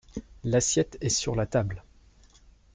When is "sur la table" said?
1.09-1.83